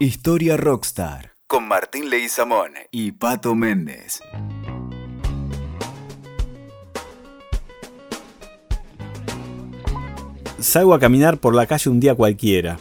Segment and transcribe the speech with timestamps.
[0.00, 4.20] Historia Rockstar con Martín Leguizamón y Pato Méndez.
[10.60, 12.78] Salgo a caminar por la calle un día cualquiera.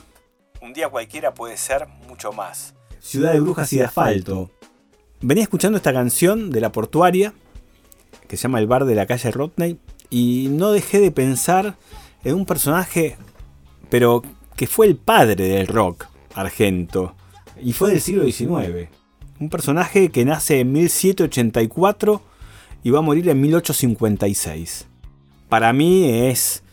[0.62, 2.76] Un día cualquiera puede ser mucho más.
[3.00, 4.52] Ciudad de brujas y de asfalto.
[5.20, 7.34] Venía escuchando esta canción de la portuaria,
[8.28, 9.80] que se llama El bar de la calle Rodney,
[10.12, 11.78] y no dejé de pensar
[12.24, 13.18] en un personaje,
[13.90, 14.22] pero
[14.56, 16.06] que fue el padre del rock
[16.40, 17.16] argento,
[17.62, 18.90] y fue del siglo XIX.
[19.40, 22.22] Un personaje que nace en 1784
[22.84, 24.88] y va a morir en 1856.
[25.50, 26.64] Para mí es,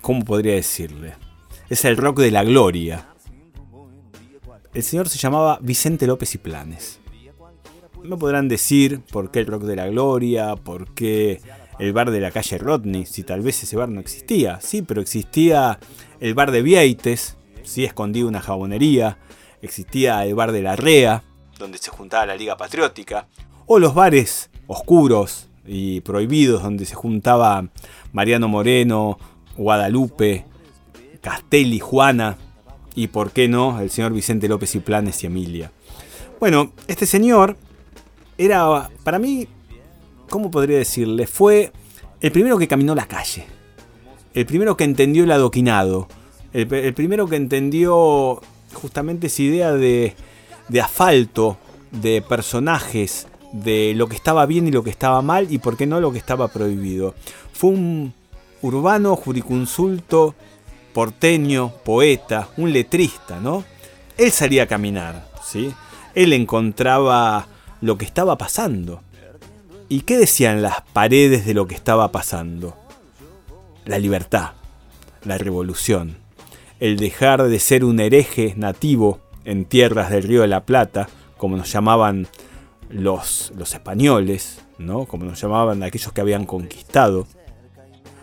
[0.00, 1.14] ¿cómo podría decirle?
[1.68, 3.08] Es el rock de la gloria.
[4.74, 7.00] El señor se llamaba Vicente López y Planes.
[8.02, 11.40] Me podrán decir por qué el rock de la gloria, por qué
[11.78, 14.60] el bar de la calle Rodney, si tal vez ese bar no existía.
[14.60, 15.78] Sí, pero existía
[16.20, 19.18] el bar de Vieites, sí, escondido una jabonería,
[19.62, 21.24] existía el bar de la Rea,
[21.58, 23.26] donde se juntaba la Liga Patriótica,
[23.66, 27.68] o los bares oscuros y prohibidos donde se juntaba
[28.12, 29.18] Mariano Moreno,
[29.56, 30.46] Guadalupe,
[31.20, 32.38] Castelli, Juana
[32.94, 35.70] y, por qué no, el señor Vicente López y Planes y Emilia.
[36.40, 37.56] Bueno, este señor
[38.38, 39.46] era, para mí,
[40.28, 41.26] ¿cómo podría decirle?
[41.26, 41.72] Fue
[42.20, 43.44] el primero que caminó la calle,
[44.34, 46.08] el primero que entendió el adoquinado,
[46.52, 48.40] el, primero que entendió
[48.74, 50.14] justamente esa idea de,
[50.68, 51.56] de asfalto,
[51.90, 55.86] de personajes, de lo que estaba bien y lo que estaba mal y por qué
[55.86, 57.14] no lo que estaba prohibido.
[57.52, 58.12] Fue un
[58.62, 60.34] urbano, juriconsulto,
[60.92, 63.64] porteño, poeta, un letrista, ¿no?
[64.16, 65.72] Él salía a caminar, ¿sí?
[66.14, 67.46] Él encontraba
[67.80, 69.00] lo que estaba pasando.
[69.88, 72.76] ¿Y qué decían las paredes de lo que estaba pasando?
[73.84, 74.52] La libertad,
[75.24, 76.16] la revolución,
[76.80, 81.56] el dejar de ser un hereje nativo en tierras del Río de la Plata, como
[81.56, 82.28] nos llamaban
[82.90, 85.06] los, los españoles, ¿no?
[85.06, 87.26] como nos llamaban aquellos que habían conquistado,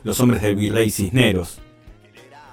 [0.03, 1.59] los hombres del virrey Cisneros.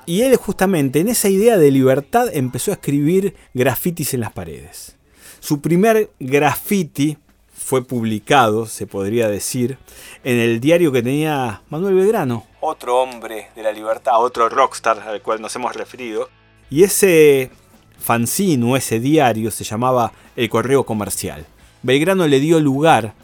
[0.07, 4.97] Y él justamente en esa idea de libertad empezó a escribir grafitis en las paredes.
[5.39, 7.19] Su primer graffiti
[7.53, 9.79] fue publicado, se podría decir,
[10.25, 15.21] en el diario que tenía Manuel Belgrano, otro hombre de la libertad, otro rockstar al
[15.21, 16.31] cual nos hemos referido.
[16.71, 17.51] Y ese
[17.99, 21.45] fanzine o ese diario se llamaba El Correo Comercial.
[21.83, 23.15] Belgrano le dio lugar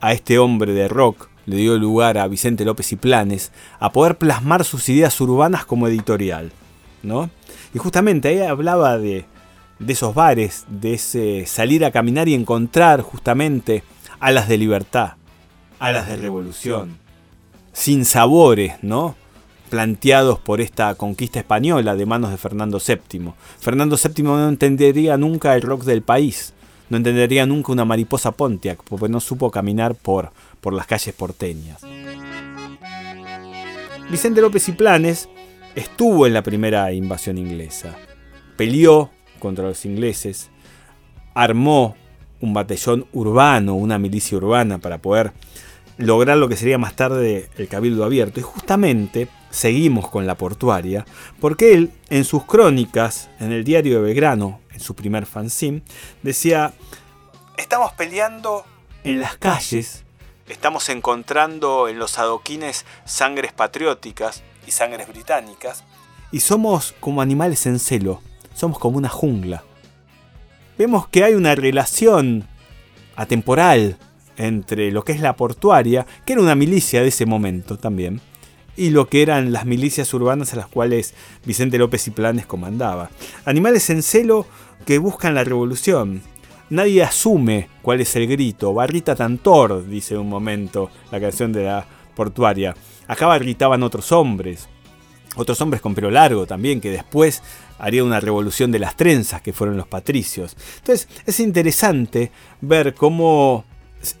[0.00, 3.50] a este hombre de rock, le dio lugar a Vicente López y Planes,
[3.80, 6.52] a poder plasmar sus ideas urbanas como editorial.
[7.02, 7.30] ¿no?
[7.72, 9.24] Y justamente ahí hablaba de,
[9.78, 13.82] de esos bares, de ese salir a caminar y encontrar justamente
[14.20, 15.14] alas de libertad,
[15.78, 16.98] alas de revolución,
[17.76, 19.16] sin sabores, ¿no?
[19.68, 23.32] planteados por esta conquista española de manos de Fernando VII.
[23.60, 26.54] Fernando VII no entendería nunca el rock del país,
[26.88, 30.32] no entendería nunca una mariposa Pontiac, porque no supo caminar por,
[30.62, 31.82] por las calles porteñas.
[34.10, 35.28] Vicente López y Planes
[35.74, 37.94] estuvo en la primera invasión inglesa,
[38.56, 40.48] peleó contra los ingleses,
[41.34, 41.94] armó
[42.40, 45.32] un batallón urbano, una milicia urbana para poder
[45.98, 48.40] lograr lo que sería más tarde el Cabildo Abierto.
[48.40, 51.06] Y justamente seguimos con la portuaria,
[51.40, 55.82] porque él en sus crónicas, en el diario de Belgrano, en su primer fanzine,
[56.22, 56.74] decía,
[57.56, 58.64] estamos peleando
[59.04, 60.04] en las calles,
[60.48, 65.84] estamos encontrando en los adoquines sangres patrióticas y sangres británicas,
[66.32, 68.20] y somos como animales en celo,
[68.54, 69.64] somos como una jungla.
[70.76, 72.46] Vemos que hay una relación
[73.14, 73.96] atemporal
[74.36, 78.20] entre lo que es la portuaria, que era una milicia de ese momento también,
[78.76, 81.14] y lo que eran las milicias urbanas a las cuales
[81.44, 83.10] Vicente López y Planes comandaba.
[83.44, 84.46] Animales en celo
[84.84, 86.22] que buscan la revolución.
[86.68, 88.74] Nadie asume cuál es el grito.
[88.74, 92.74] Barrita Tantor, dice en un momento la canción de la portuaria.
[93.06, 94.68] Acá barritaban otros hombres.
[95.36, 97.42] Otros hombres con pelo largo también, que después
[97.78, 100.56] harían una revolución de las trenzas, que fueron los patricios.
[100.78, 103.64] Entonces es interesante ver cómo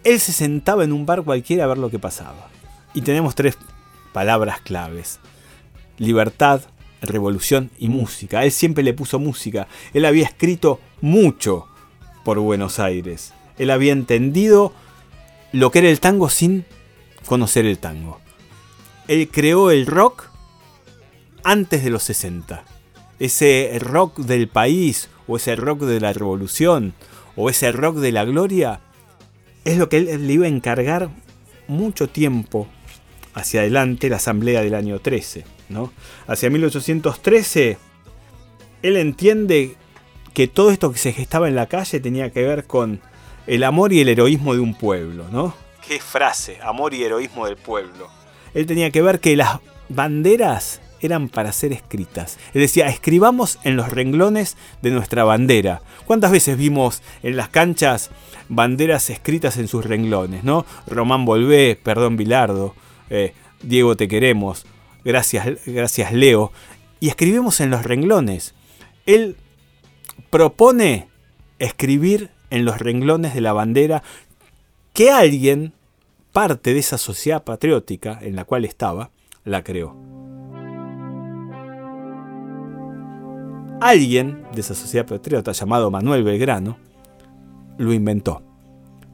[0.04, 2.48] él se sentaba en un bar cualquiera a ver lo que pasaba.
[2.94, 3.56] Y tenemos tres
[4.12, 5.20] palabras claves.
[5.98, 6.62] Libertad,
[7.02, 8.44] revolución y música.
[8.44, 9.68] Él siempre le puso música.
[9.92, 11.66] Él había escrito mucho
[12.24, 13.32] por Buenos Aires.
[13.58, 14.72] Él había entendido
[15.52, 16.64] lo que era el tango sin
[17.26, 18.20] conocer el tango.
[19.08, 20.30] Él creó el rock
[21.44, 22.64] antes de los 60.
[23.18, 26.92] Ese rock del país, o ese rock de la revolución,
[27.36, 28.80] o ese rock de la gloria,
[29.66, 31.10] es lo que él le iba a encargar
[31.68, 32.68] mucho tiempo
[33.34, 35.44] hacia adelante la asamblea del año 13.
[35.68, 35.92] ¿no?
[36.26, 37.76] Hacia 1813,
[38.82, 39.74] él entiende
[40.32, 43.00] que todo esto que se gestaba en la calle tenía que ver con
[43.46, 45.54] el amor y el heroísmo de un pueblo, ¿no?
[45.86, 48.08] Qué frase, amor y heroísmo del pueblo.
[48.54, 52.38] Él tenía que ver que las banderas eran para ser escritas.
[52.54, 55.82] Él decía, escribamos en los renglones de nuestra bandera.
[56.06, 58.10] ¿Cuántas veces vimos en las canchas
[58.48, 60.64] banderas escritas en sus renglones, no?
[60.86, 62.74] Román Volvé, perdón Bilardo,
[63.10, 64.66] eh, Diego te queremos,
[65.04, 66.52] gracias, gracias Leo.
[67.00, 68.54] Y escribimos en los renglones.
[69.04, 69.36] Él
[70.30, 71.08] propone
[71.58, 74.02] escribir en los renglones de la bandera
[74.92, 75.74] que alguien,
[76.32, 79.10] parte de esa sociedad patriótica en la cual estaba,
[79.44, 80.25] la creó.
[83.80, 86.78] Alguien de esa sociedad patriota llamado Manuel Belgrano
[87.76, 88.42] lo inventó.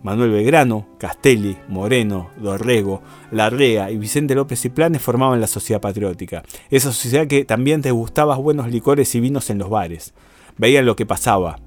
[0.05, 6.45] Manuel Belgrano, Castelli, Moreno, Dorrego, Larrea y Vicente López y Planes formaban la Sociedad Patriótica.
[6.71, 10.15] Esa sociedad que también te gustaba buenos licores y vinos en los bares.
[10.59, 11.59] Veían lo que pasaba.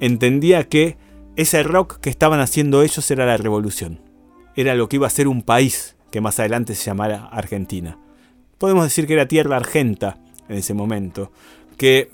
[0.00, 0.96] Entendía que
[1.36, 4.00] ese rock que estaban haciendo ellos era la revolución.
[4.56, 7.98] Era lo que iba a ser un país que más adelante se llamara Argentina.
[8.58, 10.18] Podemos decir que era tierra argenta
[10.48, 11.30] en ese momento,
[11.76, 12.10] que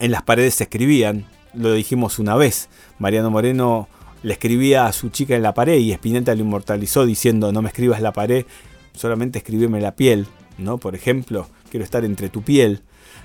[0.00, 2.68] en las paredes se escribían, lo dijimos una vez,
[2.98, 3.88] Mariano Moreno
[4.22, 7.68] le escribía a su chica en la pared y Spinetta lo inmortalizó diciendo no me
[7.68, 8.46] escribas la pared,
[8.92, 10.26] solamente escribime la piel,
[10.58, 10.78] ¿no?
[10.78, 12.82] Por ejemplo, quiero estar entre tu piel.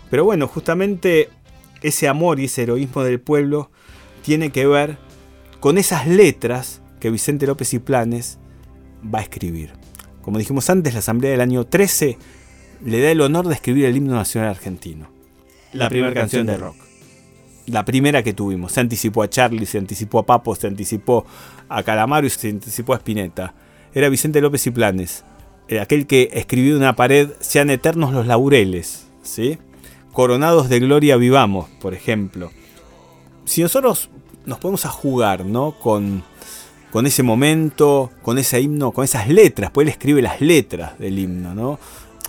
[0.09, 1.29] Pero bueno, justamente
[1.81, 3.71] ese amor y ese heroísmo del pueblo
[4.23, 4.97] tiene que ver
[5.59, 8.37] con esas letras que Vicente López y Planes
[9.13, 9.73] va a escribir.
[10.21, 12.17] Como dijimos antes, la Asamblea del año 13
[12.85, 15.09] le da el honor de escribir el himno nacional argentino.
[15.73, 16.75] La, primera canción de rock
[17.65, 18.73] la primera que tuvimos.
[18.73, 21.25] Se anticipó a Charlie, se anticipó a Papo, se anticipó
[21.69, 23.53] a Calamaro y se anticipó a Spinetta.
[23.93, 25.23] Era Vicente López y Planes,
[25.81, 29.57] aquel que escribió en una pared, sean eternos los laureles, ¿sí?
[30.11, 32.51] Coronados de gloria vivamos, por ejemplo.
[33.45, 34.09] Si nosotros
[34.45, 35.77] nos ponemos a jugar, ¿no?
[35.79, 36.23] Con,
[36.91, 41.17] con ese momento, con ese himno, con esas letras, pues él escribe las letras del
[41.17, 41.79] himno, ¿no?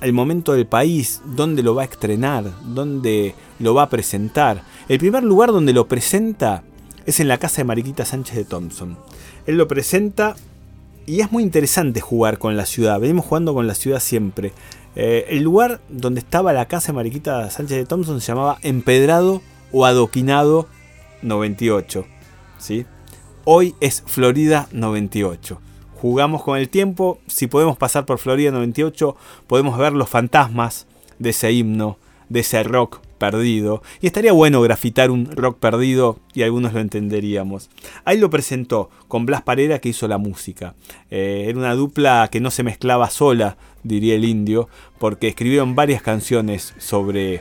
[0.01, 4.63] El momento del país, dónde lo va a estrenar, dónde lo va a presentar.
[4.89, 6.63] El primer lugar donde lo presenta
[7.07, 8.99] es en la casa de Mariquita Sánchez de Thompson.
[9.47, 10.37] Él lo presenta
[11.07, 13.01] y es muy interesante jugar con la ciudad.
[13.01, 14.53] Venimos jugando con la ciudad siempre.
[14.97, 19.43] Eh, el lugar donde estaba la casa de Mariquita Sánchez de Thompson se llamaba Empedrado
[19.73, 20.67] o Adoquinado
[21.23, 22.07] 98.
[22.59, 22.87] ¿sí?
[23.45, 25.61] Hoy es Florida 98
[26.05, 27.19] jugamos con el tiempo.
[27.29, 29.17] Si podemos pasar por Florida 98,
[29.47, 30.87] podemos ver los fantasmas
[31.19, 31.97] de ese himno,
[32.29, 33.83] de ese rock perdido.
[34.03, 37.71] Y estaría bueno grafitar un rock perdido y algunos lo entenderíamos.
[38.05, 40.75] Ahí lo presentó con Blas Parera que hizo la música.
[41.11, 44.69] Eh, era una dupla que no se mezclaba sola, diría el indio,
[44.99, 47.41] porque escribieron varias canciones sobre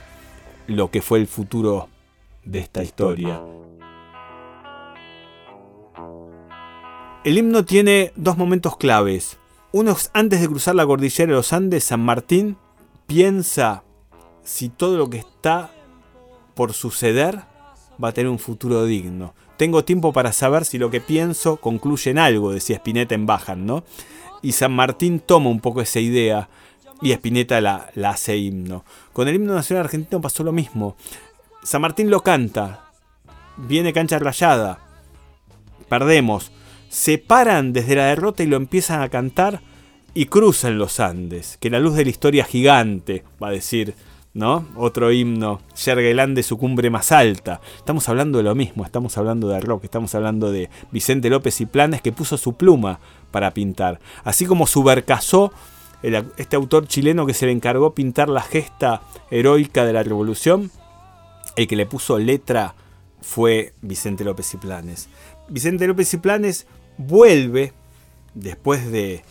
[0.68, 1.90] lo que fue el futuro
[2.46, 3.42] de esta historia.
[7.24, 9.38] El himno tiene dos momentos claves.
[9.72, 12.58] Uno es antes de cruzar la cordillera de los Andes, San Martín
[13.08, 13.84] piensa
[14.44, 15.72] si todo lo que está
[16.54, 17.40] por suceder
[18.04, 19.34] va a tener un futuro digno.
[19.56, 23.66] Tengo tiempo para saber si lo que pienso concluye en algo, decía Spinetta en Bajan,
[23.66, 23.86] ¿no?
[24.42, 26.50] Y San Martín toma un poco esa idea
[27.02, 28.84] y Spinetta la, la hace himno.
[29.14, 30.98] Con el himno nacional argentino pasó lo mismo.
[31.64, 32.92] San Martín lo canta,
[33.56, 34.80] viene cancha rayada,
[35.88, 36.52] perdemos
[36.94, 39.62] se paran desde la derrota y lo empiezan a cantar
[40.14, 43.96] y cruzan los Andes, que la luz de la historia gigante, va a decir,
[44.36, 44.68] ¿no?
[44.76, 47.62] Otro himno, Yergelán de su cumbre más alta.
[47.78, 51.66] Estamos hablando de lo mismo, estamos hablando de rock, estamos hablando de Vicente López y
[51.66, 53.00] Planes que puso su pluma
[53.32, 54.00] para pintar.
[54.24, 55.52] Así como Subercasó,
[56.04, 60.70] este autor chileno que se le encargó pintar la gesta heroica de la revolución,
[61.56, 62.76] el que le puso letra
[63.20, 65.10] fue Vicente López y Planes.
[65.50, 67.74] Vicente López y Planes vuelve,
[68.34, 69.24] después de,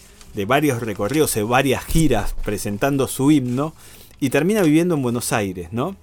[0.47, 3.75] varios recorridos, de varias giras presentando su himno,
[4.21, 5.97] y termina viviendo en Buenos Aires, ¿no?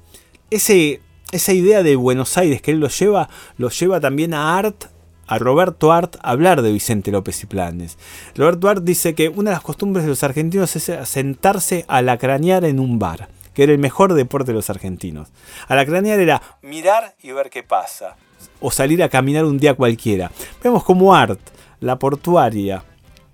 [0.49, 1.01] Ese,
[1.31, 4.85] esa idea de Buenos Aires que él lo lleva, lo lleva también a Art,
[5.25, 7.97] a Roberto Art, a hablar de Vicente López y Planes.
[8.35, 12.65] Roberto Art dice que una de las costumbres de los argentinos es sentarse a lacranear
[12.65, 15.29] en un bar, que era el mejor deporte de los argentinos.
[15.67, 18.17] A lacranear era mirar y ver qué pasa
[18.59, 20.31] o salir a caminar un día cualquiera.
[20.63, 21.39] Vemos como Art,
[21.79, 22.83] la portuaria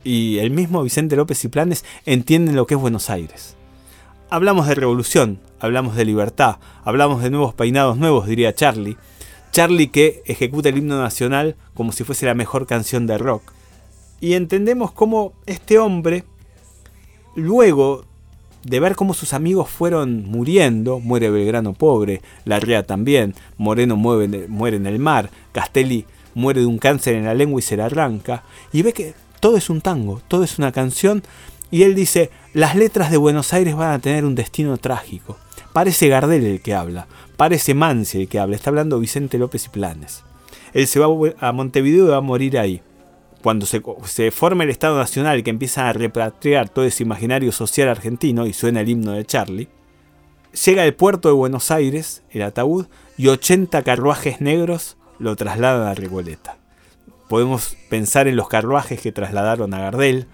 [0.04, 3.56] y el mismo Vicente López y Planes entienden lo que es Buenos Aires.
[4.30, 8.98] Hablamos de revolución, hablamos de libertad, hablamos de nuevos peinados nuevos, diría Charlie.
[9.52, 13.54] Charlie que ejecuta el himno nacional como si fuese la mejor canción de rock.
[14.20, 16.24] Y entendemos cómo este hombre,
[17.36, 18.06] luego
[18.65, 24.88] de ver cómo sus amigos fueron muriendo, muere Belgrano pobre, Larrea también, Moreno muere, en
[24.88, 28.43] el mar, Castelli muere de un cáncer en la lengua y se la arranca,
[28.74, 31.22] y ve que todo es un tango, todo es una canción,
[31.69, 35.38] y él dice, las letras de Buenos Aires van a tener un destino trágico.
[35.72, 37.07] Parece Gardel el que habla,
[37.38, 40.24] parece Mansi el que habla, está hablando Vicente López y Planes.
[40.74, 41.07] Él se va
[41.39, 42.81] a Montevideo y va a morir ahí.
[43.46, 48.48] Cuando se, forma el Estado Nacional que empieza a repatriar todo ese imaginario social argentino
[48.48, 49.70] y suena el himno de Charlie,
[50.66, 52.88] llega al puerto de Buenos Aires, el ataúd,
[53.20, 56.58] y 80 carruajes negros lo trasladan a Recoleta.
[57.30, 60.25] Podemos pensar en los carruajes que trasladaron a Gardel,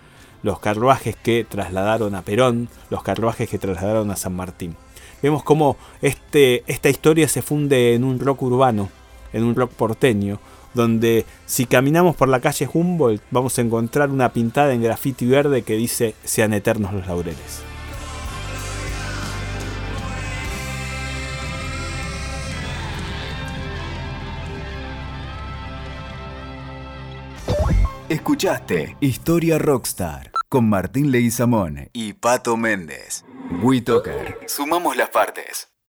[0.41, 4.77] los carruajes que trasladaron a Perón, los carruajes que trasladaron a San Martín.
[5.22, 8.88] Vemos cómo este, esta historia se funde en un rock urbano,
[9.34, 10.39] en un rock porteño,
[10.74, 15.63] donde si caminamos por la calle Humboldt vamos a encontrar una pintada en grafiti verde
[15.63, 17.63] que dice sean eternos los laureles.
[28.12, 33.24] Escuchaste Historia Rockstar con Martín Leguizamón y Pato Méndez.
[33.63, 34.38] WeToker.
[34.48, 35.71] Sumamos las partes.